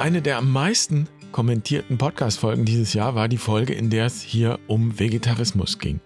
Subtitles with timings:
[0.00, 4.58] Eine der am meisten kommentierten Podcast-Folgen dieses Jahr war die Folge, in der es hier
[4.66, 6.00] um Vegetarismus ging.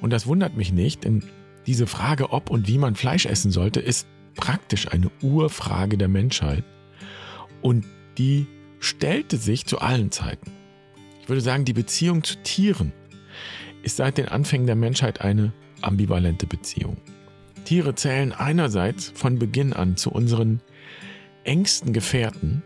[0.00, 1.24] Und das wundert mich nicht, denn
[1.66, 4.06] diese Frage, ob und wie man Fleisch essen sollte, ist
[4.36, 6.62] praktisch eine Urfrage der Menschheit.
[7.62, 7.84] Und
[8.16, 8.46] die
[8.78, 10.52] stellte sich zu allen Zeiten.
[11.20, 12.92] Ich würde sagen, die Beziehung zu Tieren
[13.82, 16.96] ist seit den Anfängen der Menschheit eine ambivalente Beziehung.
[17.64, 20.60] Tiere zählen einerseits von Beginn an zu unseren
[21.42, 22.62] engsten Gefährten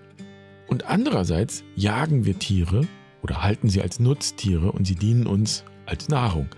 [0.69, 2.87] und andererseits jagen wir Tiere
[3.23, 6.49] oder halten sie als Nutztiere und sie dienen uns als Nahrung.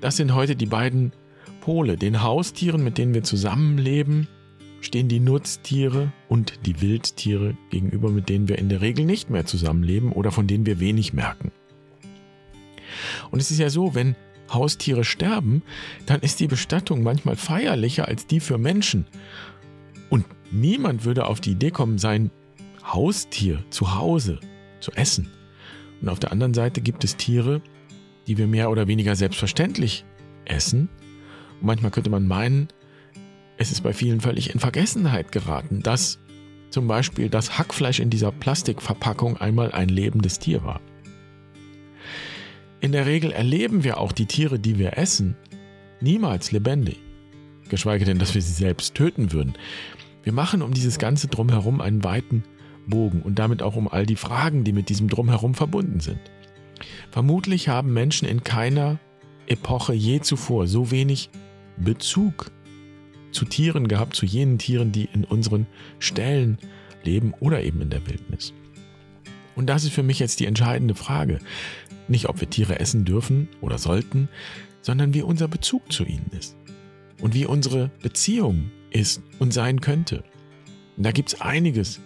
[0.00, 1.12] Das sind heute die beiden
[1.60, 1.96] Pole.
[1.96, 4.26] Den Haustieren, mit denen wir zusammenleben,
[4.80, 9.46] stehen die Nutztiere und die Wildtiere gegenüber, mit denen wir in der Regel nicht mehr
[9.46, 11.52] zusammenleben oder von denen wir wenig merken.
[13.30, 14.16] Und es ist ja so, wenn
[14.52, 15.62] Haustiere sterben,
[16.04, 19.06] dann ist die Bestattung manchmal feierlicher als die für Menschen.
[20.10, 22.30] Und niemand würde auf die Idee kommen, sein
[22.84, 24.40] Haustier zu Hause
[24.80, 25.30] zu essen.
[26.00, 27.62] Und auf der anderen Seite gibt es Tiere,
[28.26, 30.04] die wir mehr oder weniger selbstverständlich
[30.44, 30.88] essen.
[31.60, 32.68] Und manchmal könnte man meinen,
[33.56, 36.18] es ist bei vielen völlig in Vergessenheit geraten, dass
[36.70, 40.80] zum Beispiel das Hackfleisch in dieser Plastikverpackung einmal ein lebendes Tier war.
[42.80, 45.36] In der Regel erleben wir auch die Tiere, die wir essen,
[46.00, 46.98] niemals lebendig.
[47.68, 49.54] Geschweige denn, dass wir sie selbst töten würden.
[50.24, 52.42] Wir machen um dieses Ganze drumherum einen weiten
[52.86, 56.20] Bogen und damit auch um all die Fragen, die mit diesem drumherum verbunden sind.
[57.10, 58.98] Vermutlich haben Menschen in keiner
[59.46, 61.30] Epoche je zuvor so wenig
[61.76, 62.50] Bezug
[63.32, 65.66] zu Tieren gehabt, zu jenen Tieren, die in unseren
[65.98, 66.58] Ställen
[67.02, 68.52] leben oder eben in der Wildnis.
[69.54, 71.38] Und das ist für mich jetzt die entscheidende Frage.
[72.08, 74.28] Nicht, ob wir Tiere essen dürfen oder sollten,
[74.80, 76.56] sondern wie unser Bezug zu ihnen ist.
[77.20, 80.24] Und wie unsere Beziehung ist und sein könnte.
[80.96, 82.00] Und da gibt es einiges,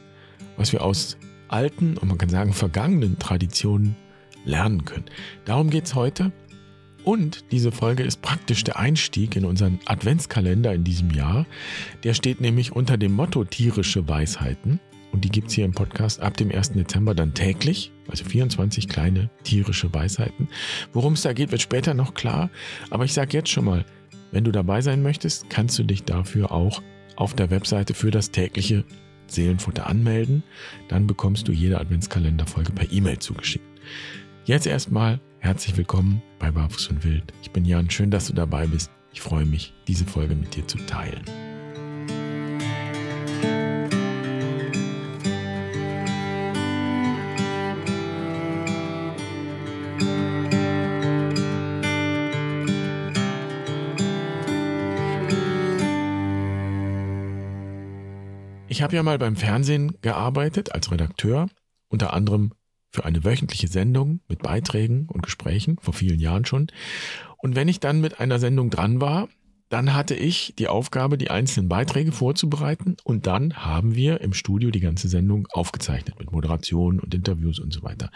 [0.56, 1.16] was wir aus
[1.48, 3.96] alten und man kann sagen vergangenen Traditionen
[4.44, 5.06] lernen können.
[5.44, 6.33] Darum geht es heute.
[7.05, 11.46] Und diese Folge ist praktisch der Einstieg in unseren Adventskalender in diesem Jahr.
[12.02, 14.80] Der steht nämlich unter dem Motto tierische Weisheiten.
[15.12, 16.72] Und die gibt es hier im Podcast ab dem 1.
[16.72, 20.48] Dezember dann täglich, also 24 kleine tierische Weisheiten.
[20.92, 22.50] Worum es da geht, wird später noch klar.
[22.90, 23.84] Aber ich sage jetzt schon mal,
[24.33, 26.83] wenn du dabei sein möchtest, kannst du dich dafür auch
[27.14, 28.84] auf der Webseite für das tägliche
[29.31, 30.42] Seelenfutter anmelden.
[30.89, 33.64] Dann bekommst du jede Adventskalenderfolge per E-Mail zugeschickt.
[34.45, 37.33] Jetzt erstmal herzlich willkommen bei Barfuß und Wild.
[37.42, 38.91] Ich bin Jan, schön, dass du dabei bist.
[39.13, 41.25] Ich freue mich, diese Folge mit dir zu teilen.
[58.77, 61.48] Ich habe ja mal beim Fernsehen gearbeitet als Redakteur,
[61.89, 62.53] unter anderem
[62.91, 66.67] für eine wöchentliche Sendung mit Beiträgen und Gesprächen, vor vielen Jahren schon.
[67.39, 69.31] Und wenn ich dann mit einer Sendung dran war,
[69.70, 74.70] dann hatte ich die Aufgabe, die einzelnen Beiträge vorzubereiten und dann haben wir im Studio
[74.70, 78.11] die ganze Sendung aufgezeichnet mit Moderation und Interviews und so weiter.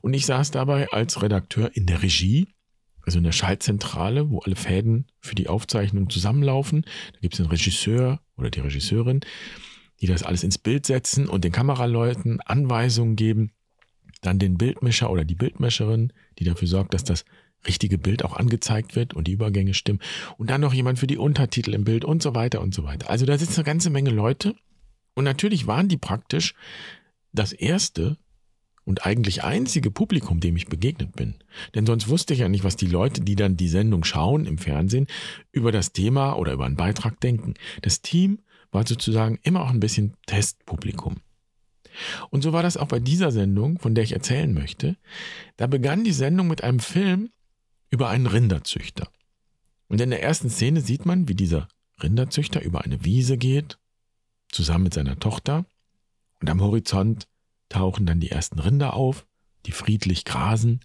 [0.00, 2.48] Und ich saß dabei als Redakteur in der Regie,
[3.02, 6.86] also in der Schaltzentrale, wo alle Fäden für die Aufzeichnung zusammenlaufen.
[7.12, 9.20] Da gibt es den Regisseur oder die Regisseurin
[10.00, 13.52] die das alles ins Bild setzen und den Kameraleuten Anweisungen geben.
[14.22, 17.24] Dann den Bildmischer oder die Bildmischerin, die dafür sorgt, dass das
[17.66, 20.00] richtige Bild auch angezeigt wird und die Übergänge stimmen.
[20.36, 23.10] Und dann noch jemand für die Untertitel im Bild und so weiter und so weiter.
[23.10, 24.54] Also da sitzen eine ganze Menge Leute.
[25.14, 26.54] Und natürlich waren die praktisch
[27.32, 28.18] das erste
[28.84, 31.34] und eigentlich einzige Publikum, dem ich begegnet bin.
[31.74, 34.58] Denn sonst wusste ich ja nicht, was die Leute, die dann die Sendung schauen im
[34.58, 35.08] Fernsehen,
[35.50, 37.54] über das Thema oder über einen Beitrag denken.
[37.82, 38.38] Das Team
[38.70, 41.16] war sozusagen immer auch ein bisschen Testpublikum.
[42.30, 44.96] Und so war das auch bei dieser Sendung, von der ich erzählen möchte.
[45.56, 47.30] Da begann die Sendung mit einem Film
[47.90, 49.08] über einen Rinderzüchter.
[49.88, 51.68] Und in der ersten Szene sieht man, wie dieser
[52.02, 53.78] Rinderzüchter über eine Wiese geht,
[54.50, 55.64] zusammen mit seiner Tochter.
[56.40, 57.28] Und am Horizont
[57.68, 59.26] tauchen dann die ersten Rinder auf,
[59.64, 60.80] die friedlich grasen.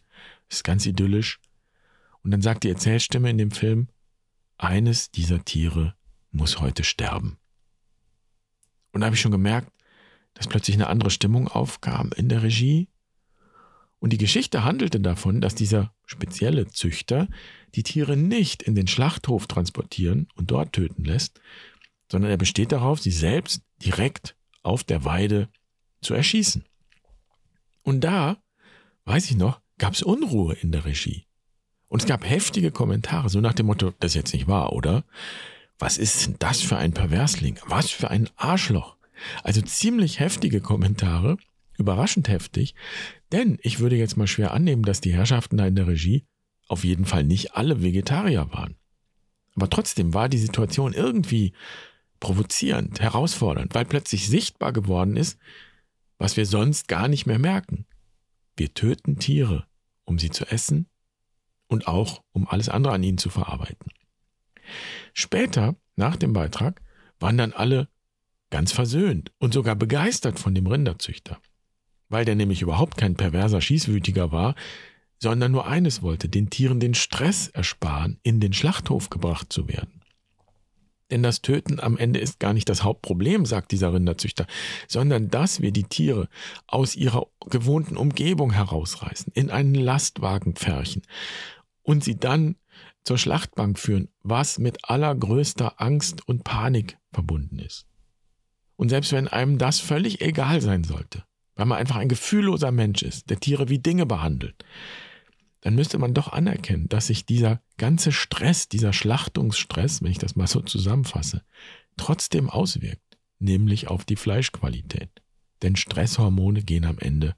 [0.48, 1.40] Das ist ganz idyllisch.
[2.24, 3.88] Und dann sagt die Erzählstimme in dem Film,
[4.58, 5.96] eines dieser Tiere
[6.32, 7.38] muss heute sterben.
[8.92, 9.72] Und da habe ich schon gemerkt,
[10.34, 12.88] dass plötzlich eine andere Stimmung aufkam in der Regie.
[14.00, 17.28] Und die Geschichte handelte davon, dass dieser spezielle Züchter
[17.76, 21.40] die Tiere nicht in den Schlachthof transportieren und dort töten lässt,
[22.12, 25.50] sondern er besteht darauf, sie selbst direkt auf der Weide
[26.02, 26.66] zu erschießen.
[27.84, 28.38] Und da,
[29.06, 31.26] weiß ich noch, gab es Unruhe in der Regie.
[31.88, 35.04] Und es gab heftige Kommentare, so nach dem Motto, das ist jetzt nicht wahr, oder?
[35.82, 37.58] Was ist denn das für ein Perversling?
[37.66, 38.98] Was für ein Arschloch?
[39.44, 41.38] Also ziemlich heftige Kommentare.
[41.76, 42.76] Überraschend heftig,
[43.32, 46.28] denn ich würde jetzt mal schwer annehmen, dass die Herrschaften da in der Regie
[46.68, 48.76] auf jeden Fall nicht alle Vegetarier waren.
[49.56, 51.54] Aber trotzdem war die Situation irgendwie
[52.20, 55.40] provozierend, herausfordernd, weil plötzlich sichtbar geworden ist,
[56.20, 57.88] was wir sonst gar nicht mehr merken.
[58.56, 59.66] Wir töten Tiere,
[60.06, 60.86] um sie zu essen
[61.68, 63.92] und auch um alles andere an ihnen zu verarbeiten.
[65.14, 66.82] Später, nach dem Beitrag,
[67.20, 67.88] waren dann alle
[68.50, 71.40] ganz versöhnt und sogar begeistert von dem Rinderzüchter,
[72.10, 74.56] weil der nämlich überhaupt kein perverser Schießwütiger war,
[75.18, 80.02] sondern nur eines wollte, den Tieren den Stress ersparen, in den Schlachthof gebracht zu werden.
[81.12, 84.48] Denn das Töten am Ende ist gar nicht das Hauptproblem, sagt dieser Rinderzüchter,
[84.88, 86.30] sondern dass wir die Tiere
[86.68, 91.04] aus ihrer gewohnten Umgebung herausreißen, in einen Lastwagen pferchen
[91.84, 92.56] und sie dann
[93.04, 97.86] zur Schlachtbank führen, was mit allergrößter Angst und Panik verbunden ist.
[98.76, 101.24] Und selbst wenn einem das völlig egal sein sollte,
[101.56, 104.64] weil man einfach ein gefühlloser Mensch ist, der Tiere wie Dinge behandelt,
[105.62, 110.36] dann müsste man doch anerkennen, dass sich dieser ganze Stress, dieser Schlachtungsstress, wenn ich das
[110.36, 111.44] mal so zusammenfasse,
[111.98, 115.10] trotzdem auswirkt, nämlich auf die Fleischqualität.
[115.62, 117.36] Denn Stresshormone gehen am Ende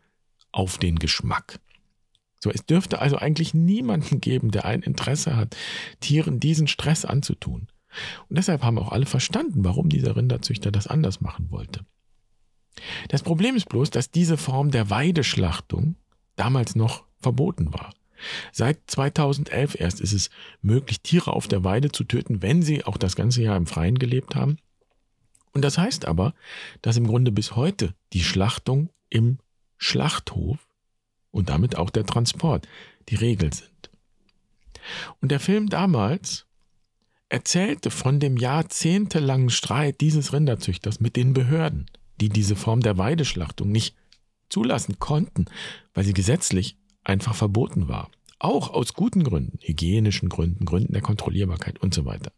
[0.53, 1.59] auf den Geschmack.
[2.43, 5.55] So, es dürfte also eigentlich niemanden geben, der ein Interesse hat,
[6.01, 7.69] Tieren diesen Stress anzutun.
[8.27, 11.85] Und deshalb haben auch alle verstanden, warum dieser Rinderzüchter das anders machen wollte.
[13.07, 15.95] Das Problem ist bloß, dass diese Form der Weideschlachtung
[16.35, 17.93] damals noch verboten war.
[18.51, 20.29] Seit 2011 erst ist es
[20.61, 23.97] möglich, Tiere auf der Weide zu töten, wenn sie auch das ganze Jahr im Freien
[23.97, 24.57] gelebt haben.
[25.53, 26.33] Und das heißt aber,
[26.81, 29.37] dass im Grunde bis heute die Schlachtung im
[29.77, 30.57] Schlachthof
[31.33, 32.67] und damit auch der Transport
[33.09, 33.89] die Regel sind.
[35.21, 36.45] Und der Film damals
[37.27, 41.87] erzählte von dem jahrzehntelangen Streit dieses Rinderzüchters mit den Behörden,
[42.21, 43.95] die diese Form der Weideschlachtung nicht
[44.49, 45.45] zulassen konnten,
[45.93, 48.11] weil sie gesetzlich einfach verboten war.
[48.37, 52.31] Auch aus guten Gründen, hygienischen Gründen, Gründen der Kontrollierbarkeit und so weiter.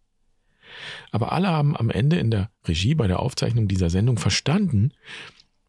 [1.12, 4.94] Aber alle haben am Ende in der Regie bei der Aufzeichnung dieser Sendung verstanden,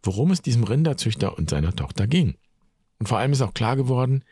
[0.02, 2.36] worum es diesem Rinderzüchter und seiner Tochter ging.
[2.98, 4.24] Und vor allem ist auch klar geworden,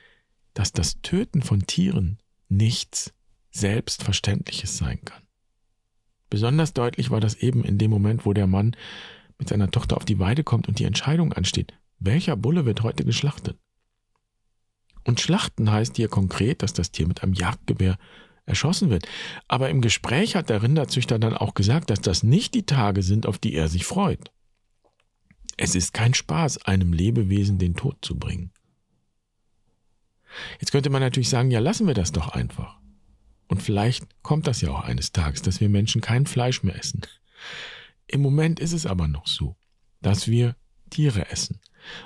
[0.55, 2.19] dass das Töten von Tieren
[2.49, 3.13] nichts
[3.51, 5.23] Selbstverständliches sein kann.
[6.31, 8.77] Besonders deutlich war das eben in dem Moment, wo der Mann
[9.39, 13.05] mit seiner Tochter auf die Weide kommt und die Entscheidung ansteht, welcher Bulle wird heute
[13.05, 13.59] geschlachtet.
[15.05, 17.99] Und schlachten heißt hier konkret, dass das Tier mit einem Jagdgewehr
[18.47, 19.07] erschossen wird.
[19.49, 23.27] Aber im Gespräch hat der Rinderzüchter dann auch gesagt, dass das nicht die Tage sind,
[23.27, 24.31] auf die er sich freut.
[25.57, 28.53] Es ist kein Spaß, einem Lebewesen den Tod zu bringen.
[30.61, 32.79] Jetzt könnte man natürlich sagen, ja, lassen wir das doch einfach.
[33.47, 37.03] Und vielleicht kommt das ja auch eines Tages, dass wir Menschen kein Fleisch mehr essen.
[38.07, 39.57] Im Moment ist es aber noch so,
[40.03, 40.57] dass wir
[40.91, 41.61] Tiere essen.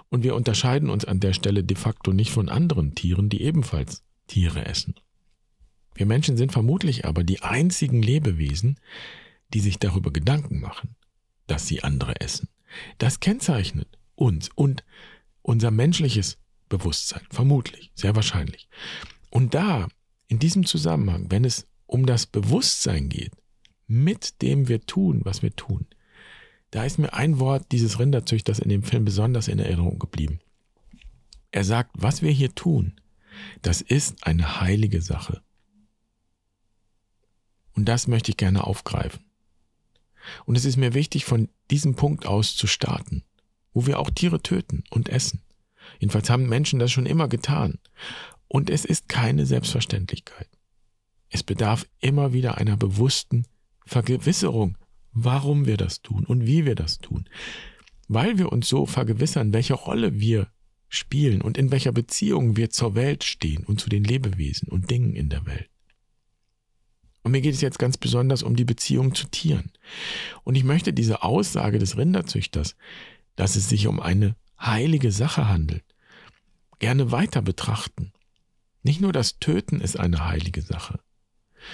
[0.08, 4.04] Und wir unterscheiden uns an der Stelle de facto nicht von anderen Tieren, die ebenfalls
[4.26, 4.94] Tiere essen.
[5.94, 8.78] Wir Menschen sind vermutlich aber die einzigen Lebewesen,
[9.54, 10.96] die sich darüber Gedanken machen,
[11.46, 12.48] dass sie andere essen.
[12.98, 14.84] Das kennzeichnet uns und
[15.42, 16.38] unser menschliches
[16.68, 18.68] Bewusstsein, vermutlich, sehr wahrscheinlich.
[19.30, 19.88] Und da,
[20.26, 23.32] in diesem Zusammenhang, wenn es um das Bewusstsein geht,
[23.86, 25.86] mit dem wir tun, was wir tun,
[26.70, 30.40] da ist mir ein Wort dieses Rinderzüchters in dem Film besonders in Erinnerung geblieben.
[31.50, 33.00] Er sagt, was wir hier tun,
[33.62, 35.42] das ist eine heilige Sache.
[37.72, 39.24] Und das möchte ich gerne aufgreifen.
[40.44, 43.24] Und es ist mir wichtig, von diesem Punkt aus zu starten,
[43.72, 45.42] wo wir auch Tiere töten und essen.
[45.98, 47.78] Jedenfalls haben Menschen das schon immer getan.
[48.46, 50.48] Und es ist keine Selbstverständlichkeit.
[51.30, 53.46] Es bedarf immer wieder einer bewussten
[53.84, 54.76] Vergewisserung
[55.24, 57.28] warum wir das tun und wie wir das tun.
[58.08, 60.48] Weil wir uns so vergewissern, welche Rolle wir
[60.88, 65.14] spielen und in welcher Beziehung wir zur Welt stehen und zu den Lebewesen und Dingen
[65.14, 65.68] in der Welt.
[67.22, 69.72] Und mir geht es jetzt ganz besonders um die Beziehung zu Tieren.
[70.44, 72.76] Und ich möchte diese Aussage des Rinderzüchters,
[73.36, 75.84] dass es sich um eine heilige Sache handelt,
[76.78, 78.12] gerne weiter betrachten.
[78.82, 81.00] Nicht nur das Töten ist eine heilige Sache,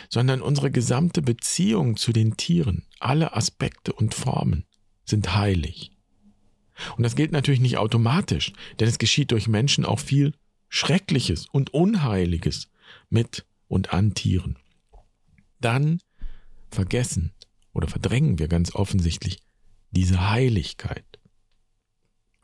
[0.08, 4.64] sondern unsere gesamte Beziehung zu den Tieren, alle Aspekte und Formen
[5.04, 5.92] sind heilig.
[6.96, 10.32] Und das gilt natürlich nicht automatisch, denn es geschieht durch Menschen auch viel
[10.68, 12.68] Schreckliches und Unheiliges
[13.10, 14.58] mit und an Tieren.
[15.64, 16.00] Dann
[16.70, 17.32] vergessen
[17.72, 19.40] oder verdrängen wir ganz offensichtlich
[19.90, 21.06] diese Heiligkeit.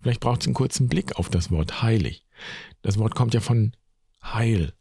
[0.01, 2.27] Vielleicht braucht es einen kurzen Blick auf das Wort heilig.
[2.81, 3.77] Das Wort kommt ja von
[4.23, 4.73] heil,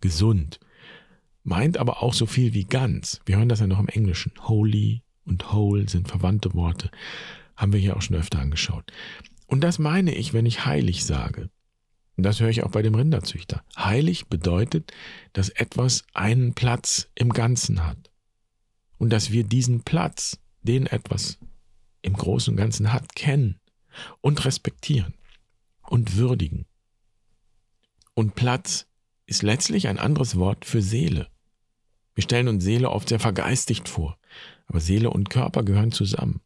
[0.00, 0.60] gesund
[1.44, 3.20] meint aber auch so viel wie ganz.
[3.26, 4.32] Wir hören das ja noch im Englischen.
[4.40, 6.90] Holy und whole sind verwandte Worte.
[7.56, 8.92] Haben wir hier auch schon öfter angeschaut.
[9.46, 11.50] Und das meine ich, wenn ich heilig sage.
[12.16, 13.64] Und das höre ich auch bei dem Rinderzüchter.
[13.76, 14.92] Heilig bedeutet,
[15.32, 18.10] dass etwas einen Platz im Ganzen hat.
[18.98, 21.38] Und dass wir diesen Platz, den etwas
[22.02, 23.60] im Großen und Ganzen hat, kennen
[24.20, 25.14] und respektieren
[25.82, 26.66] und würdigen.
[28.14, 28.86] Und Platz
[29.26, 31.28] ist letztlich ein anderes Wort für Seele.
[32.14, 34.18] Wir stellen uns Seele oft sehr vergeistigt vor,
[34.66, 36.40] aber Seele und Körper gehören zusammen.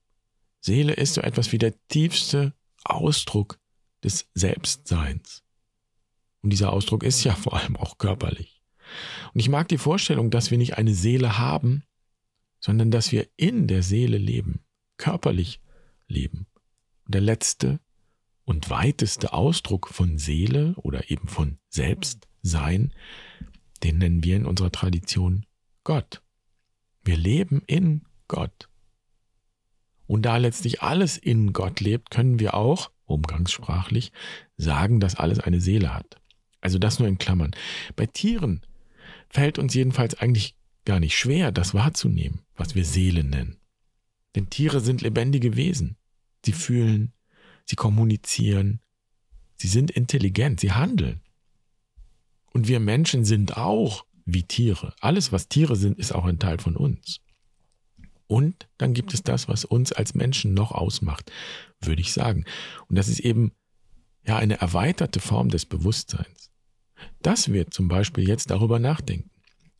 [0.60, 3.58] Seele ist so etwas wie der tiefste Ausdruck
[4.02, 5.42] des Selbstseins.
[6.48, 8.62] Und dieser Ausdruck ist ja vor allem auch körperlich.
[9.34, 11.82] Und ich mag die Vorstellung, dass wir nicht eine Seele haben,
[12.58, 14.64] sondern dass wir in der Seele leben,
[14.96, 15.60] körperlich
[16.06, 16.46] leben.
[17.04, 17.80] Und der letzte
[18.46, 22.94] und weiteste Ausdruck von Seele oder eben von Selbstsein,
[23.82, 25.44] den nennen wir in unserer Tradition
[25.84, 26.22] Gott.
[27.04, 28.70] Wir leben in Gott.
[30.06, 34.12] Und da letztlich alles in Gott lebt, können wir auch, umgangssprachlich,
[34.56, 36.18] sagen, dass alles eine Seele hat.
[36.60, 37.52] Also das nur in Klammern.
[37.96, 38.62] Bei Tieren
[39.28, 43.58] fällt uns jedenfalls eigentlich gar nicht schwer, das wahrzunehmen, was wir Seele nennen.
[44.34, 45.96] Denn Tiere sind lebendige Wesen.
[46.44, 47.12] Sie fühlen,
[47.64, 48.80] sie kommunizieren,
[49.56, 51.20] sie sind intelligent, sie handeln.
[52.52, 54.94] Und wir Menschen sind auch wie Tiere.
[55.00, 57.20] Alles, was Tiere sind, ist auch ein Teil von uns.
[58.26, 61.32] Und dann gibt es das, was uns als Menschen noch ausmacht,
[61.80, 62.44] würde ich sagen.
[62.86, 63.52] Und das ist eben
[64.22, 66.47] ja eine erweiterte Form des Bewusstseins.
[67.22, 69.30] Dass wir zum Beispiel jetzt darüber nachdenken.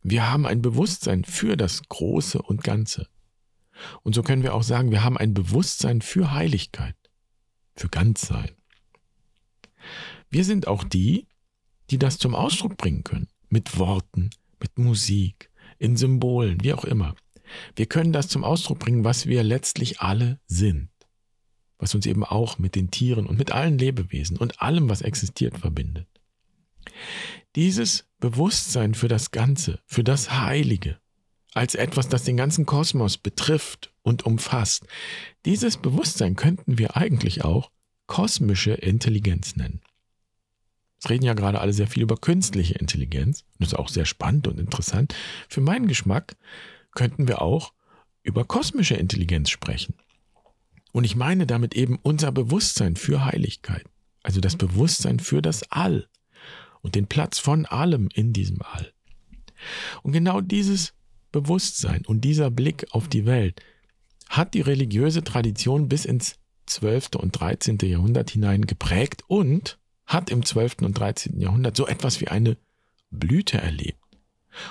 [0.01, 3.07] Wir haben ein Bewusstsein für das Große und Ganze.
[4.03, 6.95] Und so können wir auch sagen, wir haben ein Bewusstsein für Heiligkeit,
[7.75, 8.51] für Ganzsein.
[10.29, 11.27] Wir sind auch die,
[11.89, 13.27] die das zum Ausdruck bringen können.
[13.49, 15.49] Mit Worten, mit Musik,
[15.79, 17.15] in Symbolen, wie auch immer.
[17.75, 20.89] Wir können das zum Ausdruck bringen, was wir letztlich alle sind.
[21.77, 25.57] Was uns eben auch mit den Tieren und mit allen Lebewesen und allem, was existiert,
[25.57, 26.07] verbindet.
[27.55, 30.99] Dieses Bewusstsein für das Ganze, für das Heilige,
[31.53, 34.85] als etwas, das den ganzen Kosmos betrifft und umfasst,
[35.45, 37.71] dieses Bewusstsein könnten wir eigentlich auch
[38.07, 39.81] kosmische Intelligenz nennen.
[41.01, 43.41] Es reden ja gerade alle sehr viel über künstliche Intelligenz.
[43.53, 45.15] Und das ist auch sehr spannend und interessant.
[45.47, 46.35] Für meinen Geschmack
[46.93, 47.73] könnten wir auch
[48.23, 49.95] über kosmische Intelligenz sprechen.
[50.91, 53.85] Und ich meine damit eben unser Bewusstsein für Heiligkeit.
[54.23, 56.07] Also das Bewusstsein für das All
[56.81, 58.91] und den Platz von allem in diesem All.
[60.03, 60.93] Und genau dieses
[61.31, 63.61] Bewusstsein und dieser Blick auf die Welt
[64.29, 66.35] hat die religiöse Tradition bis ins
[66.67, 67.15] 12.
[67.17, 67.77] und 13.
[67.81, 70.77] Jahrhundert hinein geprägt und hat im 12.
[70.81, 71.39] und 13.
[71.39, 72.57] Jahrhundert so etwas wie eine
[73.11, 73.99] Blüte erlebt.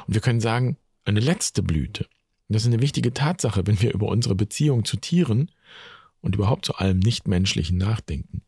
[0.07, 2.05] Und wir können sagen, eine letzte Blüte.
[2.49, 5.51] Und das ist eine wichtige Tatsache, wenn wir über unsere Beziehung zu Tieren
[6.21, 8.43] und überhaupt zu allem Nichtmenschlichen nachdenken.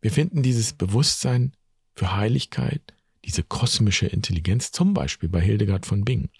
[0.00, 1.52] Wir finden dieses Bewusstsein
[1.94, 2.82] für Heiligkeit,
[3.24, 6.30] diese kosmische Intelligenz, zum Beispiel bei Hildegard von Bingen,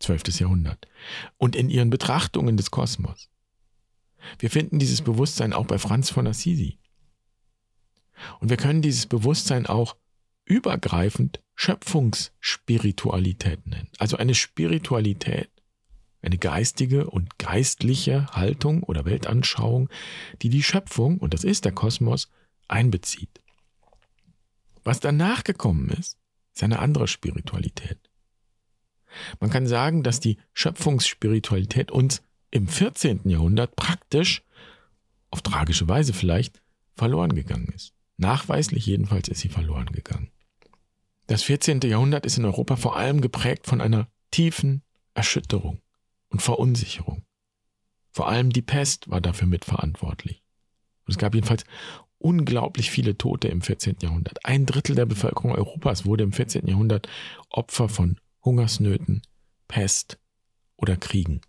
[0.00, 0.40] 12.
[0.40, 0.86] Jahrhundert,
[1.36, 3.28] und in ihren Betrachtungen des Kosmos.
[4.38, 6.78] Wir finden dieses Bewusstsein auch bei Franz von Assisi.
[8.40, 9.94] Und wir können dieses Bewusstsein auch
[10.44, 13.88] übergreifend Schöpfungsspiritualität nennen.
[13.98, 15.50] Also eine Spiritualität,
[16.22, 19.88] eine geistige und geistliche Haltung oder Weltanschauung,
[20.42, 22.30] die die Schöpfung, und das ist der Kosmos,
[22.66, 23.40] einbezieht.
[24.88, 26.16] Was danach gekommen ist,
[26.54, 27.98] ist eine andere Spiritualität.
[29.38, 33.28] Man kann sagen, dass die Schöpfungsspiritualität uns im 14.
[33.28, 34.42] Jahrhundert praktisch,
[35.28, 36.62] auf tragische Weise vielleicht,
[36.94, 37.92] verloren gegangen ist.
[38.16, 40.30] Nachweislich jedenfalls ist sie verloren gegangen.
[41.26, 41.82] Das 14.
[41.82, 44.80] Jahrhundert ist in Europa vor allem geprägt von einer tiefen
[45.12, 45.82] Erschütterung
[46.30, 47.26] und Verunsicherung.
[48.10, 50.42] Vor allem die Pest war dafür mitverantwortlich.
[51.04, 51.64] Und es gab jedenfalls
[52.18, 53.96] unglaublich viele Tote im 14.
[54.02, 54.44] Jahrhundert.
[54.44, 56.66] Ein Drittel der Bevölkerung Europas wurde im 14.
[56.66, 57.08] Jahrhundert
[57.50, 59.22] Opfer von Hungersnöten,
[59.68, 60.18] Pest
[60.76, 61.40] oder Kriegen.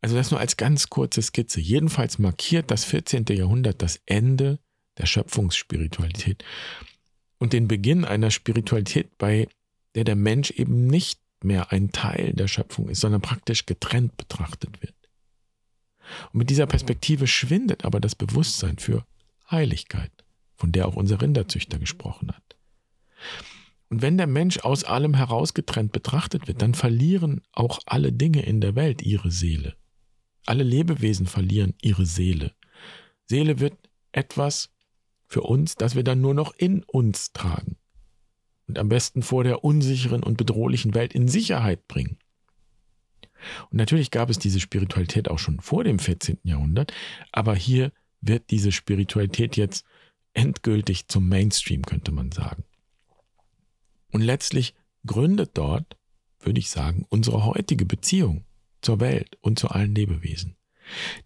[0.00, 1.60] Also das nur als ganz kurze Skizze.
[1.60, 3.24] Jedenfalls markiert das 14.
[3.30, 4.58] Jahrhundert das Ende
[4.98, 6.44] der Schöpfungsspiritualität
[7.38, 9.48] und den Beginn einer Spiritualität, bei
[9.94, 14.82] der der Mensch eben nicht mehr ein Teil der Schöpfung ist, sondern praktisch getrennt betrachtet
[14.82, 14.94] wird.
[16.32, 19.04] Und mit dieser Perspektive schwindet aber das Bewusstsein für
[19.50, 20.12] Heiligkeit,
[20.56, 22.56] von der auch unser Rinderzüchter gesprochen hat.
[23.88, 28.60] Und wenn der Mensch aus allem herausgetrennt betrachtet wird, dann verlieren auch alle Dinge in
[28.60, 29.76] der Welt ihre Seele.
[30.46, 32.52] Alle Lebewesen verlieren ihre Seele.
[33.26, 33.74] Seele wird
[34.12, 34.70] etwas
[35.26, 37.76] für uns, das wir dann nur noch in uns tragen
[38.66, 42.18] und am besten vor der unsicheren und bedrohlichen Welt in Sicherheit bringen.
[43.70, 46.38] Und natürlich gab es diese Spiritualität auch schon vor dem 14.
[46.44, 46.92] Jahrhundert,
[47.30, 47.92] aber hier
[48.26, 49.84] wird diese Spiritualität jetzt
[50.32, 52.64] endgültig zum Mainstream, könnte man sagen.
[54.10, 54.74] Und letztlich
[55.06, 55.96] gründet dort,
[56.40, 58.44] würde ich sagen, unsere heutige Beziehung
[58.82, 60.56] zur Welt und zu allen Lebewesen,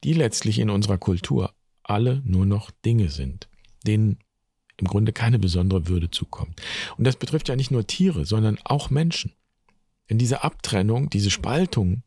[0.05, 3.49] die letztlich in unserer Kultur alle nur noch Dinge sind,
[3.87, 4.19] denen
[4.77, 6.61] im Grunde keine besondere Würde zukommt.
[6.97, 9.33] Und das betrifft ja nicht nur Tiere, sondern auch Menschen.
[10.09, 12.03] Denn diese Abtrennung, diese Spaltung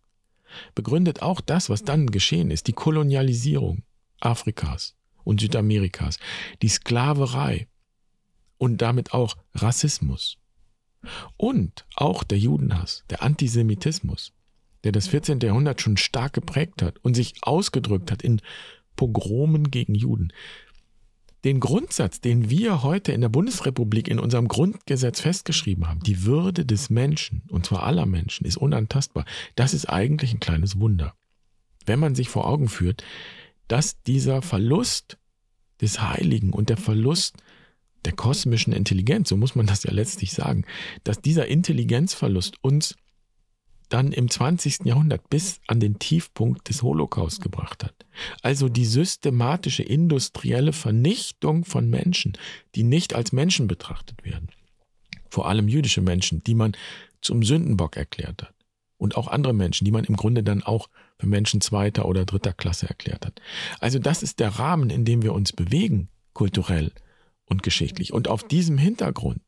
[0.73, 3.83] begründet auch das, was dann geschehen ist, die Kolonialisierung
[4.21, 6.19] Afrikas und Südamerikas,
[6.61, 7.67] die Sklaverei
[8.57, 10.37] und damit auch Rassismus
[11.37, 14.33] und auch der Judenhass, der Antisemitismus,
[14.83, 15.39] der das 14.
[15.39, 18.41] Jahrhundert schon stark geprägt hat und sich ausgedrückt hat in
[18.95, 20.31] Pogromen gegen Juden.
[21.43, 26.65] Den Grundsatz, den wir heute in der Bundesrepublik in unserem Grundgesetz festgeschrieben haben, die Würde
[26.65, 29.25] des Menschen, und zwar aller Menschen, ist unantastbar.
[29.55, 31.15] Das ist eigentlich ein kleines Wunder.
[31.87, 33.03] Wenn man sich vor Augen führt,
[33.71, 35.17] dass dieser Verlust
[35.79, 37.37] des Heiligen und der Verlust
[38.03, 40.65] der kosmischen Intelligenz, so muss man das ja letztlich sagen,
[41.05, 42.97] dass dieser Intelligenzverlust uns
[43.87, 44.79] dann im 20.
[44.83, 47.95] Jahrhundert bis an den Tiefpunkt des Holocaust gebracht hat.
[48.41, 52.37] Also die systematische industrielle Vernichtung von Menschen,
[52.75, 54.49] die nicht als Menschen betrachtet werden.
[55.29, 56.73] Vor allem jüdische Menschen, die man
[57.21, 58.53] zum Sündenbock erklärt hat.
[58.97, 60.89] Und auch andere Menschen, die man im Grunde dann auch
[61.21, 63.39] für Menschen zweiter oder dritter Klasse erklärt hat.
[63.79, 66.91] Also das ist der Rahmen, in dem wir uns bewegen, kulturell
[67.45, 68.11] und geschichtlich.
[68.11, 69.41] Und auf diesem Hintergrund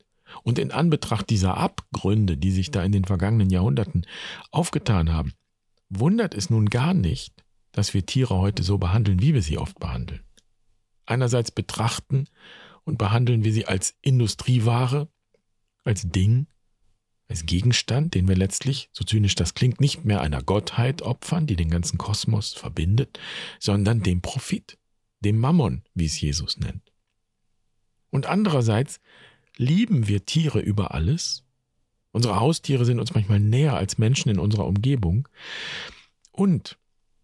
[0.44, 4.06] und in Anbetracht dieser Abgründe, die sich da in den vergangenen Jahrhunderten
[4.52, 5.34] aufgetan haben,
[5.90, 9.80] wundert es nun gar nicht, dass wir Tiere heute so behandeln, wie wir sie oft
[9.80, 10.22] behandeln.
[11.08, 12.28] Einerseits betrachten
[12.84, 15.08] und behandeln wir sie als Industrieware,
[15.84, 16.46] als Ding,
[17.34, 21.56] als Gegenstand, den wir letztlich, so zynisch das klingt, nicht mehr einer Gottheit opfern, die
[21.56, 23.20] den ganzen Kosmos verbindet,
[23.60, 24.78] sondern dem Profit,
[25.20, 26.94] dem Mammon, wie es Jesus nennt.
[28.12, 29.02] Und andererseits
[29.58, 31.44] lieben wir Tiere über alles.
[32.12, 35.28] Unsere Haustiere sind uns manchmal näher als Menschen in unserer Umgebung.
[36.32, 36.78] Und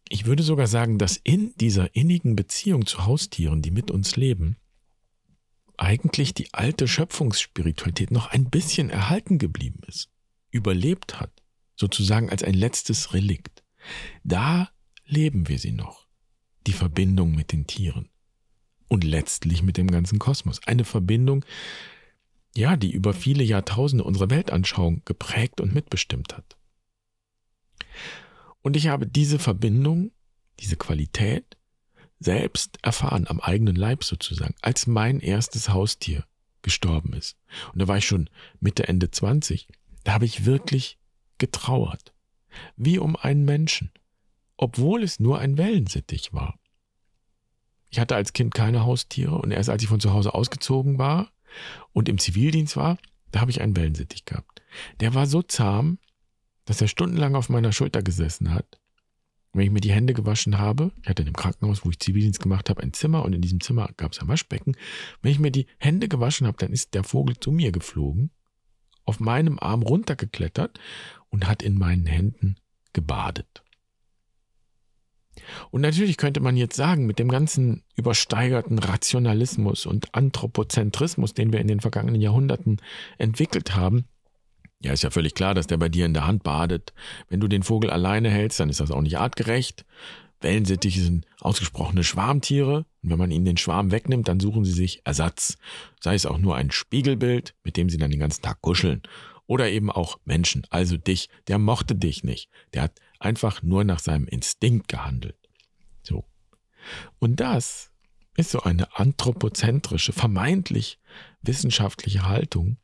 [0.09, 4.57] ich würde sogar sagen, dass in dieser innigen Beziehung zu Haustieren, die mit uns leben,
[5.79, 10.09] eigentlich die alte Schöpfungsspiritualität noch ein bisschen erhalten geblieben ist,
[10.51, 11.31] überlebt hat,
[11.75, 13.63] sozusagen als ein letztes Relikt.
[14.23, 14.69] Da
[15.05, 16.07] leben wir sie noch,
[16.67, 18.09] die Verbindung mit den Tieren
[18.87, 20.59] und letztlich mit dem ganzen Kosmos.
[20.65, 21.45] Eine Verbindung,
[22.55, 26.57] ja, die über viele Jahrtausende unsere Weltanschauung geprägt und mitbestimmt hat.
[28.61, 30.11] Und ich habe diese Verbindung,
[30.59, 31.57] diese Qualität
[32.19, 36.25] selbst erfahren, am eigenen Leib sozusagen, als mein erstes Haustier
[36.61, 37.37] gestorben ist.
[37.73, 38.29] Und da war ich schon
[38.59, 39.67] Mitte, Ende 20.
[40.03, 40.97] Da habe ich wirklich
[41.37, 42.13] getrauert.
[42.75, 43.91] Wie um einen Menschen.
[44.57, 46.59] Obwohl es nur ein Wellensittich war.
[47.89, 51.31] Ich hatte als Kind keine Haustiere und erst als ich von zu Hause ausgezogen war,
[51.93, 52.97] und im Zivildienst war,
[53.31, 54.61] da habe ich einen Wellensittich gehabt.
[54.99, 55.99] Der war so zahm,
[56.65, 58.79] dass er stundenlang auf meiner Schulter gesessen hat.
[59.51, 62.39] Wenn ich mir die Hände gewaschen habe, ich hatte in dem Krankenhaus, wo ich Zivildienst
[62.39, 64.75] gemacht habe, ein Zimmer und in diesem Zimmer gab es ein Waschbecken.
[65.21, 68.29] Wenn ich mir die Hände gewaschen habe, dann ist der Vogel zu mir geflogen,
[69.05, 70.79] auf meinem Arm runtergeklettert
[71.29, 72.57] und hat in meinen Händen
[72.93, 73.63] gebadet.
[75.71, 81.59] Und natürlich könnte man jetzt sagen, mit dem ganzen übersteigerten Rationalismus und Anthropozentrismus, den wir
[81.59, 82.77] in den vergangenen Jahrhunderten
[83.17, 84.05] entwickelt haben,
[84.81, 86.93] ja, ist ja völlig klar, dass der bei dir in der Hand badet.
[87.27, 89.85] Wenn du den Vogel alleine hältst, dann ist das auch nicht artgerecht.
[90.41, 92.85] Wellensittiche sind ausgesprochene Schwarmtiere.
[93.03, 95.57] Und wenn man ihnen den Schwarm wegnimmt, dann suchen sie sich Ersatz.
[95.99, 99.01] Sei es auch nur ein Spiegelbild, mit dem sie dann den ganzen Tag kuscheln.
[99.47, 101.27] Oder eben auch Menschen, also dich.
[101.47, 102.49] Der mochte dich nicht.
[102.73, 105.37] Der hat einfach nur nach seinem Instinkt gehandelt.
[106.03, 106.23] So.
[107.19, 107.91] Und das
[108.37, 110.99] ist so eine anthropozentrische, vermeintlich
[111.41, 112.77] wissenschaftliche Haltung,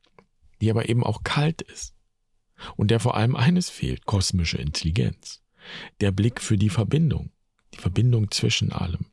[0.61, 1.93] die aber eben auch kalt ist.
[2.75, 5.41] Und der vor allem eines fehlt, kosmische Intelligenz.
[5.99, 7.31] Der Blick für die Verbindung,
[7.73, 9.07] die Verbindung zwischen allem.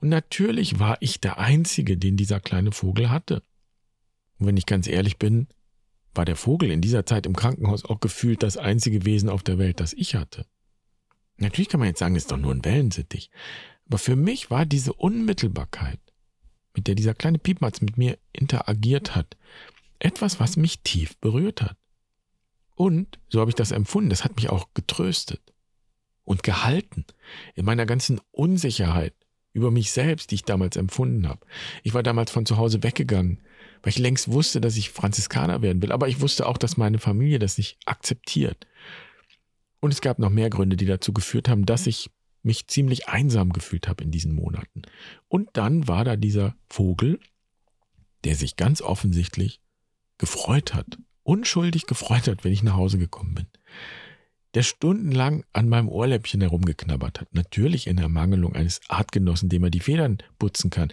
[0.00, 3.42] Und natürlich war ich der Einzige, den dieser kleine Vogel hatte.
[4.38, 5.48] Und wenn ich ganz ehrlich bin,
[6.14, 9.58] war der Vogel in dieser Zeit im Krankenhaus auch gefühlt das einzige Wesen auf der
[9.58, 10.46] Welt, das ich hatte.
[11.36, 13.30] Natürlich kann man jetzt sagen, das ist doch nur ein Wellensittich.
[13.86, 16.00] Aber für mich war diese Unmittelbarkeit,
[16.74, 19.36] mit der dieser kleine Piepmatz mit mir interagiert hat,
[19.98, 21.76] etwas, was mich tief berührt hat.
[22.74, 25.40] Und, so habe ich das empfunden, das hat mich auch getröstet
[26.24, 27.06] und gehalten
[27.54, 29.14] in meiner ganzen Unsicherheit
[29.52, 31.46] über mich selbst, die ich damals empfunden habe.
[31.82, 33.40] Ich war damals von zu Hause weggegangen,
[33.82, 36.98] weil ich längst wusste, dass ich Franziskaner werden will, aber ich wusste auch, dass meine
[36.98, 38.66] Familie das nicht akzeptiert.
[39.80, 42.10] Und es gab noch mehr Gründe, die dazu geführt haben, dass ich
[42.42, 44.82] mich ziemlich einsam gefühlt habe in diesen Monaten.
[45.28, 47.18] Und dann war da dieser Vogel,
[48.24, 49.60] der sich ganz offensichtlich
[50.18, 53.46] gefreut hat, unschuldig gefreut hat, wenn ich nach Hause gekommen bin.
[54.54, 57.34] Der stundenlang an meinem Ohrläppchen herumgeknabbert hat.
[57.34, 60.92] Natürlich in Ermangelung eines Artgenossen, dem er die Federn putzen kann.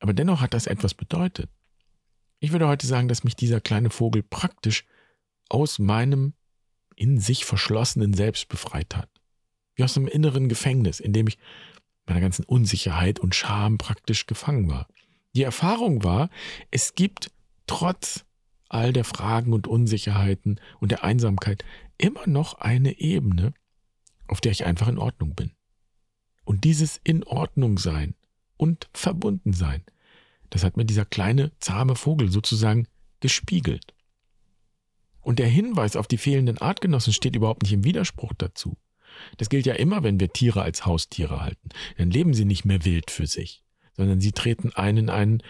[0.00, 1.48] Aber dennoch hat das etwas bedeutet.
[2.40, 4.84] Ich würde heute sagen, dass mich dieser kleine Vogel praktisch
[5.48, 6.34] aus meinem
[6.96, 9.08] in sich verschlossenen Selbst befreit hat.
[9.76, 11.38] Wie aus einem inneren Gefängnis, in dem ich
[12.06, 14.88] meiner ganzen Unsicherheit und Scham praktisch gefangen war.
[15.36, 16.30] Die Erfahrung war,
[16.70, 17.30] es gibt
[17.66, 18.24] trotz
[18.68, 21.64] all der Fragen und Unsicherheiten und der Einsamkeit
[21.96, 23.54] immer noch eine Ebene,
[24.26, 25.52] auf der ich einfach in Ordnung bin.
[26.44, 28.14] Und dieses in Ordnung sein
[28.56, 29.82] und verbunden sein,
[30.50, 32.86] das hat mir dieser kleine, zahme Vogel sozusagen
[33.20, 33.94] gespiegelt.
[35.20, 38.78] Und der Hinweis auf die fehlenden Artgenossen steht überhaupt nicht im Widerspruch dazu.
[39.36, 41.68] Das gilt ja immer, wenn wir Tiere als Haustiere halten.
[41.96, 43.62] Dann leben sie nicht mehr wild für sich,
[43.94, 45.42] sondern sie treten ein in einen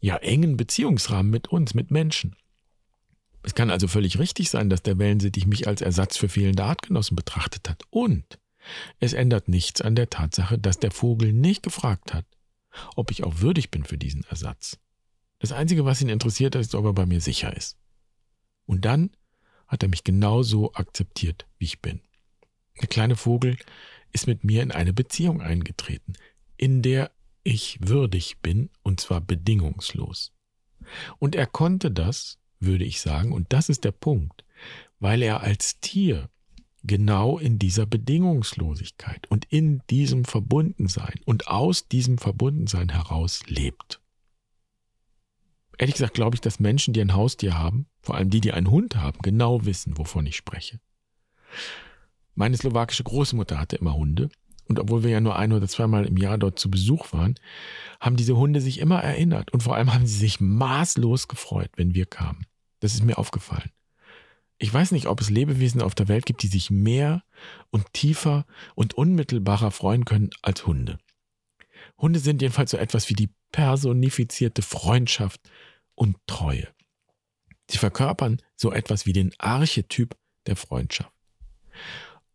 [0.00, 2.36] ja engen Beziehungsrahmen mit uns, mit Menschen.
[3.42, 7.16] Es kann also völlig richtig sein, dass der Wellensittich mich als Ersatz für fehlende Artgenossen
[7.16, 7.82] betrachtet hat.
[7.90, 8.38] Und
[9.00, 12.26] es ändert nichts an der Tatsache, dass der Vogel nicht gefragt hat,
[12.94, 14.78] ob ich auch würdig bin für diesen Ersatz.
[15.40, 17.76] Das Einzige, was ihn interessiert, ist, ob er bei mir sicher ist.
[18.64, 19.10] Und dann
[19.66, 22.00] hat er mich genauso akzeptiert, wie ich bin.
[22.80, 23.56] Der kleine Vogel
[24.12, 26.12] ist mit mir in eine Beziehung eingetreten,
[26.56, 27.10] in der
[27.42, 30.32] ich würdig bin, und zwar bedingungslos.
[31.18, 34.44] Und er konnte das, würde ich sagen, und das ist der Punkt,
[35.00, 36.28] weil er als Tier
[36.84, 44.00] genau in dieser Bedingungslosigkeit und in diesem Verbundensein und aus diesem Verbundensein heraus lebt.
[45.78, 48.70] Ehrlich gesagt glaube ich, dass Menschen, die ein Haustier haben, vor allem die, die einen
[48.70, 50.80] Hund haben, genau wissen, wovon ich spreche.
[52.34, 54.30] Meine slowakische Großmutter hatte immer Hunde
[54.68, 57.34] und obwohl wir ja nur ein oder zweimal im Jahr dort zu Besuch waren,
[58.00, 61.94] haben diese Hunde sich immer erinnert und vor allem haben sie sich maßlos gefreut, wenn
[61.94, 62.46] wir kamen.
[62.82, 63.70] Das ist mir aufgefallen.
[64.58, 67.22] Ich weiß nicht, ob es Lebewesen auf der Welt gibt, die sich mehr
[67.70, 70.98] und tiefer und unmittelbarer freuen können als Hunde.
[71.96, 75.40] Hunde sind jedenfalls so etwas wie die personifizierte Freundschaft
[75.94, 76.66] und Treue.
[77.70, 80.16] Sie verkörpern so etwas wie den Archetyp
[80.46, 81.12] der Freundschaft.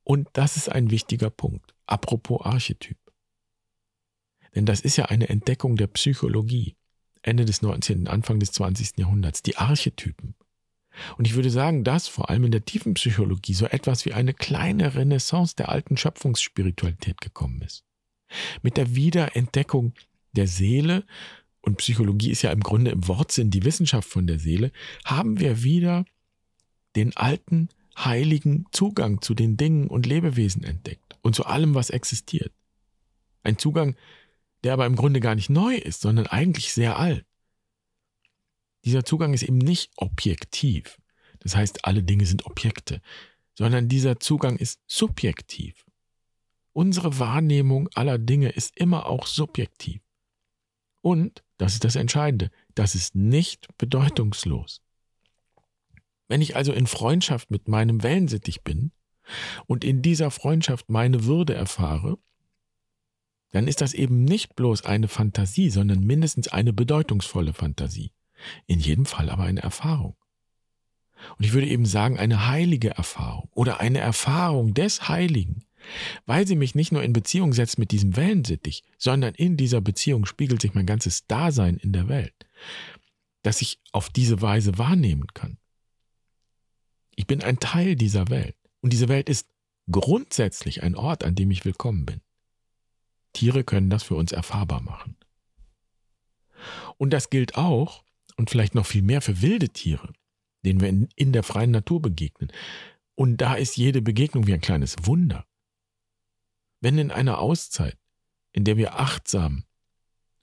[0.03, 1.75] Und das ist ein wichtiger Punkt.
[1.87, 2.97] Apropos Archetyp.
[4.55, 6.77] Denn das ist ja eine Entdeckung der Psychologie.
[7.21, 8.97] Ende des 19., Anfang des 20.
[8.97, 9.43] Jahrhunderts.
[9.43, 10.35] Die Archetypen.
[11.17, 14.33] Und ich würde sagen, dass vor allem in der tiefen Psychologie so etwas wie eine
[14.33, 17.83] kleine Renaissance der alten Schöpfungsspiritualität gekommen ist.
[18.61, 19.93] Mit der Wiederentdeckung
[20.33, 21.05] der Seele,
[21.61, 24.71] und Psychologie ist ja im Grunde im Wortsinn die Wissenschaft von der Seele,
[25.05, 26.05] haben wir wieder
[26.95, 32.53] den alten heiligen Zugang zu den Dingen und Lebewesen entdeckt und zu allem, was existiert.
[33.43, 33.95] Ein Zugang,
[34.63, 37.25] der aber im Grunde gar nicht neu ist, sondern eigentlich sehr alt.
[38.85, 40.97] Dieser Zugang ist eben nicht objektiv.
[41.39, 43.01] Das heißt, alle Dinge sind Objekte,
[43.53, 45.85] sondern dieser Zugang ist subjektiv.
[46.73, 50.01] Unsere Wahrnehmung aller Dinge ist immer auch subjektiv.
[51.01, 54.81] Und, das ist das Entscheidende, das ist nicht bedeutungslos.
[56.27, 58.91] Wenn ich also in Freundschaft mit meinem Wellensittich bin
[59.65, 62.17] und in dieser Freundschaft meine Würde erfahre,
[63.51, 68.11] dann ist das eben nicht bloß eine Fantasie, sondern mindestens eine bedeutungsvolle Fantasie.
[68.65, 70.15] In jedem Fall aber eine Erfahrung.
[71.37, 75.65] Und ich würde eben sagen, eine heilige Erfahrung oder eine Erfahrung des Heiligen,
[76.25, 80.25] weil sie mich nicht nur in Beziehung setzt mit diesem Wellensittich, sondern in dieser Beziehung
[80.25, 82.45] spiegelt sich mein ganzes Dasein in der Welt,
[83.41, 85.57] dass ich auf diese Weise wahrnehmen kann.
[87.15, 89.47] Ich bin ein Teil dieser Welt und diese Welt ist
[89.89, 92.21] grundsätzlich ein Ort, an dem ich willkommen bin.
[93.37, 95.15] Tiere können das für uns erfahrbar machen.
[96.97, 98.03] Und das gilt auch
[98.35, 100.11] und vielleicht noch viel mehr für wilde Tiere,
[100.65, 102.51] denen wir in, in der freien Natur begegnen.
[103.13, 105.45] Und da ist jede Begegnung wie ein kleines Wunder.
[106.81, 107.95] Wenn in einer Auszeit,
[108.53, 109.65] in der wir achtsam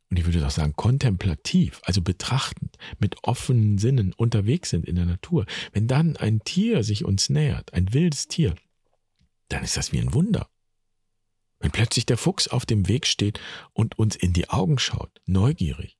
[0.09, 5.07] und ich würde doch sagen kontemplativ, also betrachtend, mit offenen Sinnen unterwegs sind in der
[5.07, 8.55] Natur, wenn dann ein Tier sich uns nähert, ein wildes Tier,
[9.49, 10.49] dann ist das wie ein Wunder.
[11.65, 13.41] Wenn plötzlich der Fuchs auf dem Weg steht
[13.73, 15.97] und uns in die Augen schaut, neugierig,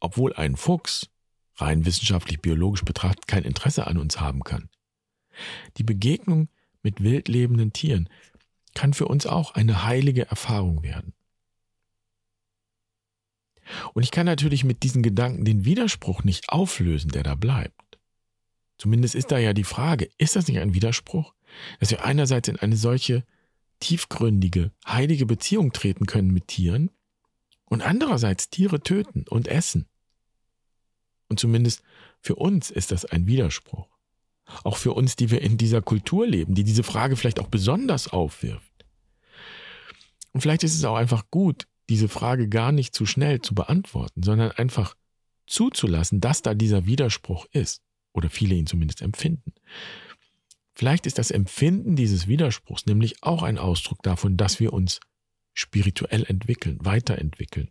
[0.00, 1.10] obwohl ein Fuchs
[1.56, 4.70] rein wissenschaftlich biologisch betrachtet kein Interesse an uns haben kann.
[5.76, 6.48] Die Begegnung
[6.82, 8.08] mit wildlebenden Tieren
[8.72, 11.12] kann für uns auch eine heilige Erfahrung werden.
[13.92, 17.98] Und ich kann natürlich mit diesen Gedanken den Widerspruch nicht auflösen, der da bleibt.
[18.78, 21.34] Zumindest ist da ja die Frage, ist das nicht ein Widerspruch,
[21.80, 23.26] dass wir einerseits in eine solche
[23.80, 26.90] tiefgründige, heilige Beziehung treten können mit Tieren
[27.66, 29.86] und andererseits Tiere töten und essen.
[31.28, 31.82] Und zumindest
[32.20, 33.88] für uns ist das ein Widerspruch.
[34.62, 38.08] Auch für uns, die wir in dieser Kultur leben, die diese Frage vielleicht auch besonders
[38.08, 38.84] aufwirft.
[40.32, 44.22] Und vielleicht ist es auch einfach gut, diese Frage gar nicht zu schnell zu beantworten,
[44.22, 44.96] sondern einfach
[45.46, 47.82] zuzulassen, dass da dieser Widerspruch ist.
[48.12, 49.52] Oder viele ihn zumindest empfinden.
[50.74, 54.98] Vielleicht ist das Empfinden dieses Widerspruchs nämlich auch ein Ausdruck davon, dass wir uns
[55.52, 57.70] spirituell entwickeln, weiterentwickeln.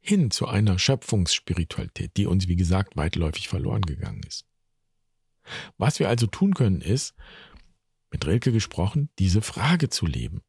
[0.00, 4.46] Hin zu einer Schöpfungsspiritualität, die uns, wie gesagt, weitläufig verloren gegangen ist.
[5.76, 7.14] Was wir also tun können, ist,
[8.10, 10.40] mit Rilke gesprochen, diese Frage zu leben.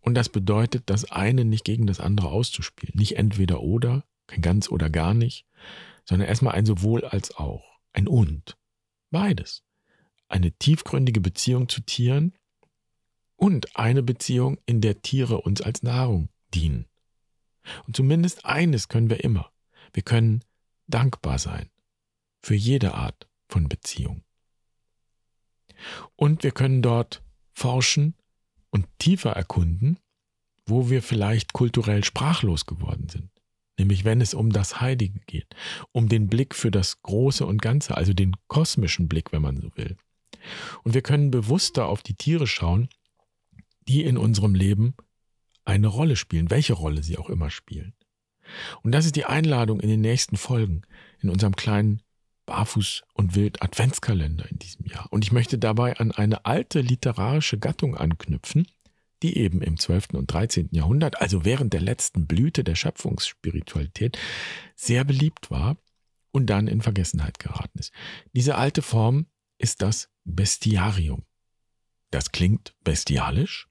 [0.00, 2.94] Und das bedeutet, das eine nicht gegen das andere auszuspielen.
[2.98, 5.46] Nicht entweder oder, kein ganz oder gar nicht,
[6.04, 8.58] sondern erstmal ein sowohl als auch, ein und.
[9.10, 9.62] Beides
[10.28, 12.34] eine tiefgründige Beziehung zu Tieren
[13.36, 16.86] und eine Beziehung, in der Tiere uns als Nahrung dienen.
[17.86, 19.50] Und zumindest eines können wir immer.
[19.92, 20.42] Wir können
[20.86, 21.70] dankbar sein
[22.40, 24.22] für jede Art von Beziehung.
[26.16, 28.14] Und wir können dort forschen
[28.70, 29.98] und tiefer erkunden,
[30.66, 33.30] wo wir vielleicht kulturell sprachlos geworden sind.
[33.78, 35.54] Nämlich wenn es um das Heilige geht,
[35.92, 39.70] um den Blick für das Große und Ganze, also den kosmischen Blick, wenn man so
[39.76, 39.96] will.
[40.82, 42.88] Und wir können bewusster auf die Tiere schauen,
[43.88, 44.94] die in unserem Leben
[45.64, 47.94] eine Rolle spielen, welche Rolle sie auch immer spielen.
[48.82, 50.82] Und das ist die Einladung in den nächsten Folgen,
[51.20, 52.02] in unserem kleinen
[52.46, 55.06] Barfuß- und Wild-Adventskalender in diesem Jahr.
[55.10, 58.66] Und ich möchte dabei an eine alte literarische Gattung anknüpfen,
[59.22, 60.08] die eben im 12.
[60.12, 60.68] und 13.
[60.72, 64.18] Jahrhundert, also während der letzten Blüte der Schöpfungsspiritualität,
[64.74, 65.78] sehr beliebt war
[66.30, 67.92] und dann in Vergessenheit geraten ist.
[68.34, 69.26] Diese alte Form
[69.56, 71.24] ist das Bestiarium.
[72.10, 73.68] Das klingt bestialisch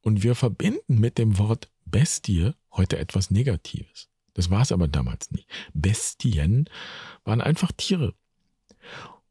[0.00, 4.08] und wir verbinden mit dem Wort Bestie heute etwas Negatives.
[4.34, 5.48] Das war es aber damals nicht.
[5.72, 6.68] Bestien
[7.24, 8.14] waren einfach Tiere.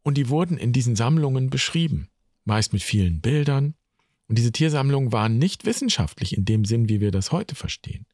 [0.04, 2.10] Und die wurden in diesen Sammlungen beschrieben,
[2.44, 3.76] meist mit vielen Bildern.
[4.28, 8.06] Und diese Tiersammlungen waren nicht wissenschaftlich in dem Sinn, wie wir das heute verstehen.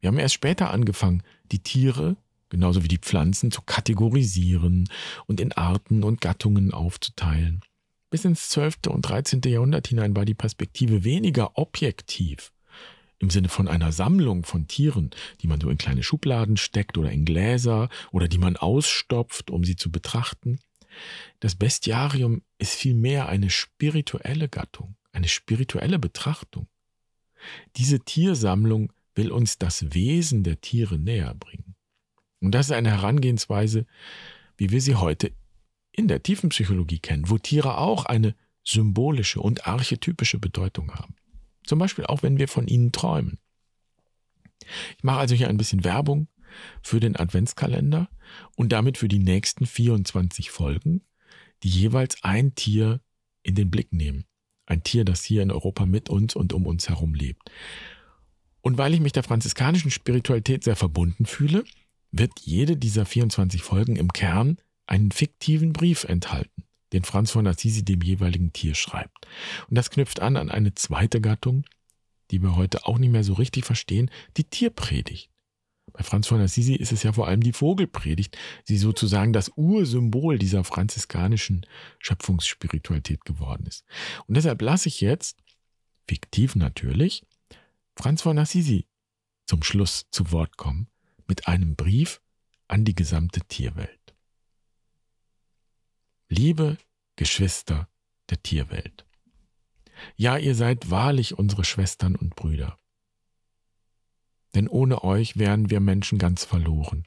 [0.00, 2.16] Wir haben erst später angefangen, die Tiere
[2.52, 4.86] genauso wie die Pflanzen zu kategorisieren
[5.26, 7.62] und in Arten und Gattungen aufzuteilen.
[8.12, 8.88] Bis ins 12.
[8.88, 9.40] und 13.
[9.46, 12.52] Jahrhundert hinein war die Perspektive weniger objektiv
[13.18, 17.10] im Sinne von einer Sammlung von Tieren, die man so in kleine Schubladen steckt oder
[17.10, 20.60] in Gläser oder die man ausstopft, um sie zu betrachten.
[21.40, 26.68] Das Bestiarium ist vielmehr eine spirituelle Gattung, eine spirituelle Betrachtung.
[27.76, 31.76] Diese Tiersammlung will uns das Wesen der Tiere näher bringen.
[32.40, 33.86] Und das ist eine Herangehensweise,
[34.58, 35.32] wie wir sie heute
[35.92, 41.14] in der tiefen Psychologie kennen, wo Tiere auch eine symbolische und archetypische Bedeutung haben.
[41.64, 43.38] Zum Beispiel auch, wenn wir von ihnen träumen.
[44.96, 46.28] Ich mache also hier ein bisschen Werbung
[46.82, 48.08] für den Adventskalender
[48.56, 51.02] und damit für die nächsten 24 Folgen,
[51.62, 53.00] die jeweils ein Tier
[53.42, 54.24] in den Blick nehmen.
[54.66, 57.50] Ein Tier, das hier in Europa mit uns und um uns herum lebt.
[58.60, 61.64] Und weil ich mich der franziskanischen Spiritualität sehr verbunden fühle,
[62.12, 64.58] wird jede dieser 24 Folgen im Kern
[64.92, 69.26] einen fiktiven Brief enthalten, den Franz von Assisi dem jeweiligen Tier schreibt.
[69.68, 71.64] Und das knüpft an an eine zweite Gattung,
[72.30, 75.30] die wir heute auch nicht mehr so richtig verstehen, die Tierpredigt.
[75.94, 78.36] Bei Franz von Assisi ist es ja vor allem die Vogelpredigt,
[78.68, 81.66] die sozusagen das Ursymbol dieser franziskanischen
[81.98, 83.84] Schöpfungsspiritualität geworden ist.
[84.26, 85.38] Und deshalb lasse ich jetzt,
[86.06, 87.24] fiktiv natürlich,
[87.96, 88.86] Franz von Assisi
[89.46, 90.88] zum Schluss zu Wort kommen
[91.26, 92.20] mit einem Brief
[92.68, 94.01] an die gesamte Tierwelt.
[96.34, 96.78] Liebe
[97.16, 97.90] Geschwister
[98.30, 99.04] der Tierwelt.
[100.16, 102.78] Ja, ihr seid wahrlich unsere Schwestern und Brüder.
[104.54, 107.06] Denn ohne euch wären wir Menschen ganz verloren.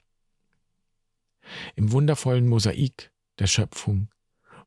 [1.75, 4.11] Im wundervollen Mosaik der Schöpfung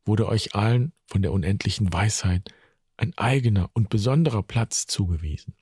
[0.04, 2.52] wurde euch allen von der unendlichen Weisheit
[2.96, 5.54] ein eigener und besonderer Platz zugewiesen.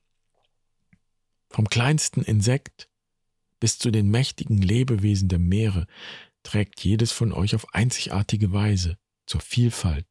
[1.51, 2.89] Vom kleinsten Insekt
[3.59, 5.85] bis zu den mächtigen Lebewesen der Meere
[6.47, 10.07] trägt jedes von euch auf einzigartige Weise zur Vielfalt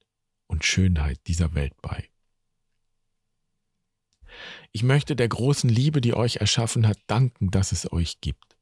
[0.47, 2.11] und Schönheit dieser Welt bei.
[4.71, 8.59] Ich möchte der großen Liebe, die euch erschaffen hat, danken, dass es euch gibt.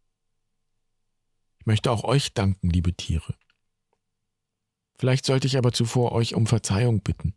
[1.58, 3.34] Ich möchte auch euch danken, liebe Tiere.
[4.96, 7.34] Vielleicht sollte ich aber zuvor euch um Verzeihung bitten,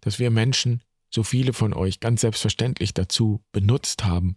[0.00, 4.36] dass wir Menschen, so viele von euch ganz selbstverständlich dazu benutzt haben,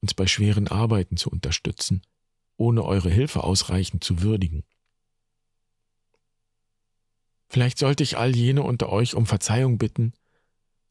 [0.00, 2.02] uns bei schweren Arbeiten zu unterstützen,
[2.58, 4.64] ohne eure Hilfe ausreichend zu würdigen.
[7.48, 10.12] Vielleicht sollte ich all jene unter euch um Verzeihung bitten,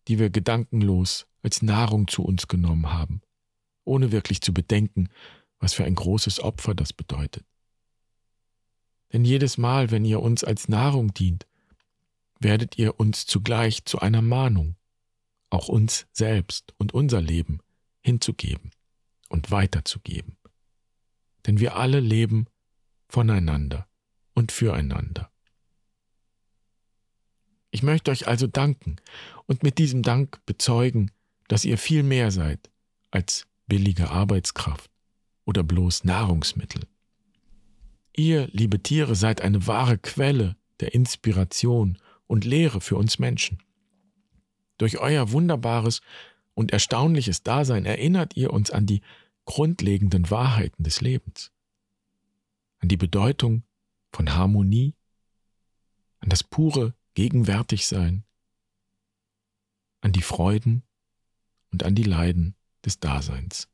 [0.08, 3.22] die wir gedankenlos als Nahrung zu uns genommen haben,
[3.84, 5.10] ohne wirklich zu bedenken,
[5.60, 7.46] was für ein großes Opfer das bedeutet.
[9.14, 11.46] Denn jedes Mal, wenn ihr uns als Nahrung dient,
[12.40, 14.76] werdet ihr uns zugleich zu einer Mahnung,
[15.50, 17.60] auch uns selbst und unser Leben
[18.02, 18.72] hinzugeben
[19.30, 20.37] und weiterzugeben.
[21.48, 22.46] Denn wir alle leben
[23.08, 23.88] voneinander
[24.34, 25.32] und füreinander.
[27.72, 28.98] Ich möchte euch also danken
[29.46, 31.12] und mit diesem Dank bezeugen,
[31.48, 32.70] dass ihr viel mehr seid
[33.12, 34.92] als billige Arbeitskraft
[35.46, 36.82] oder bloß Nahrungsmittel.
[38.16, 43.60] Ihr, liebe Tiere, seid eine wahre Quelle der Inspiration und Lehre für uns Menschen.
[44.78, 46.02] Durch euer wunderbares
[46.54, 49.02] und erstaunliches Dasein erinnert ihr uns an die
[49.48, 51.52] grundlegenden Wahrheiten des Lebens,
[52.80, 53.64] an die Bedeutung
[54.12, 54.94] von Harmonie,
[56.20, 58.24] an das pure Gegenwärtigsein,
[60.02, 60.84] an die Freuden
[61.72, 62.56] und an die Leiden
[62.86, 63.68] des Daseins.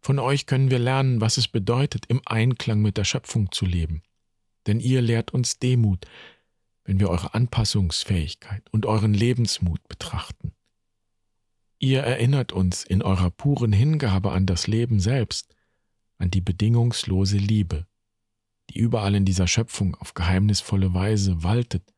[0.00, 4.02] Von euch können wir lernen, was es bedeutet, im Einklang mit der Schöpfung zu leben.
[4.66, 6.06] Denn ihr lehrt uns Demut,
[6.84, 10.52] wenn wir eure Anpassungsfähigkeit und euren Lebensmut betrachten.
[11.84, 15.56] Ihr erinnert uns in eurer puren Hingabe an das Leben selbst,
[16.16, 17.88] an die bedingungslose Liebe,
[18.70, 21.92] die überall in dieser Schöpfung auf geheimnisvolle Weise waltet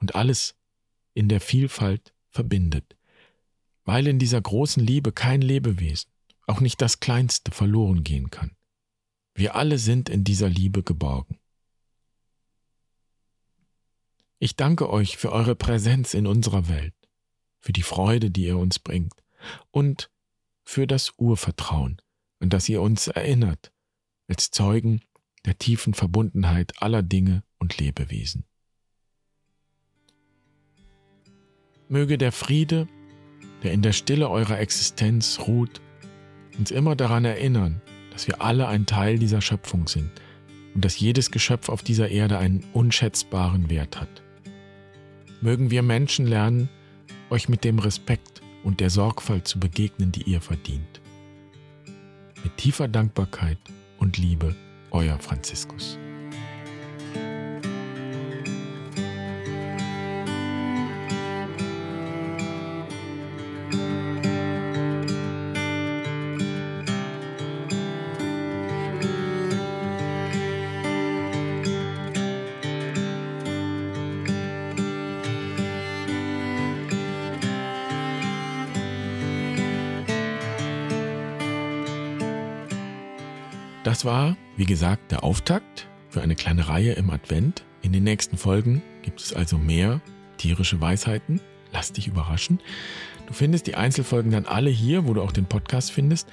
[0.00, 0.56] und alles
[1.14, 2.96] in der Vielfalt verbindet,
[3.84, 6.10] weil in dieser großen Liebe kein Lebewesen,
[6.48, 8.56] auch nicht das kleinste, verloren gehen kann.
[9.36, 11.38] Wir alle sind in dieser Liebe geborgen.
[14.40, 17.05] Ich danke euch für eure Präsenz in unserer Welt,
[17.66, 19.24] für die Freude, die ihr uns bringt
[19.72, 20.08] und
[20.62, 22.00] für das Urvertrauen,
[22.38, 23.72] an das ihr uns erinnert,
[24.28, 25.00] als Zeugen
[25.44, 28.44] der tiefen Verbundenheit aller Dinge und Lebewesen.
[31.88, 32.86] Möge der Friede,
[33.64, 35.80] der in der Stille eurer Existenz ruht,
[36.56, 40.12] uns immer daran erinnern, dass wir alle ein Teil dieser Schöpfung sind
[40.72, 44.22] und dass jedes Geschöpf auf dieser Erde einen unschätzbaren Wert hat.
[45.40, 46.68] Mögen wir Menschen lernen,
[47.30, 51.00] euch mit dem Respekt und der Sorgfalt zu begegnen, die ihr verdient.
[52.42, 53.58] Mit tiefer Dankbarkeit
[53.98, 54.54] und Liebe,
[54.90, 55.98] euer Franziskus.
[84.66, 87.64] Wie gesagt, der Auftakt für eine kleine Reihe im Advent.
[87.82, 90.00] In den nächsten Folgen gibt es also mehr
[90.38, 91.40] tierische Weisheiten.
[91.72, 92.58] Lass dich überraschen.
[93.28, 96.28] Du findest die Einzelfolgen dann alle hier, wo du auch den Podcast findest.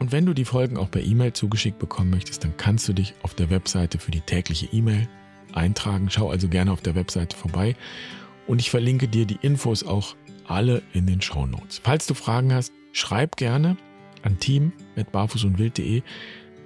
[0.00, 3.14] Und wenn du die Folgen auch per E-Mail zugeschickt bekommen möchtest, dann kannst du dich
[3.22, 5.06] auf der Webseite für die tägliche E-Mail
[5.52, 6.10] eintragen.
[6.10, 7.76] Schau also gerne auf der Webseite vorbei.
[8.48, 10.16] Und ich verlinke dir die Infos auch
[10.48, 11.80] alle in den Show Notes.
[11.84, 13.76] Falls du Fragen hast, schreib gerne
[14.22, 16.02] an team.barfußundwild.de.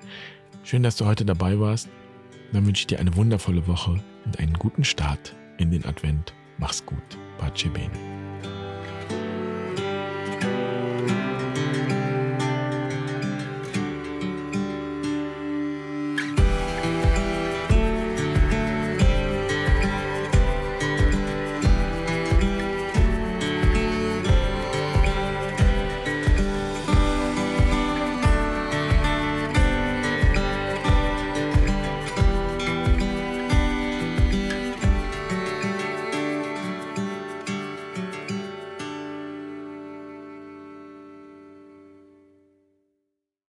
[0.63, 1.89] Schön, dass du heute dabei warst.
[2.53, 6.35] Dann wünsche ich dir eine wundervolle Woche und einen guten Start in den Advent.
[6.59, 6.99] Mach's gut.
[7.39, 8.14] Pace bene.